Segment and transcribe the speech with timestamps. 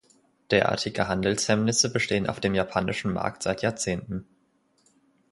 [0.49, 4.25] Derartige Handelshemmnisse bestehen auf dem japanischen Markt seit Jahrzehnten.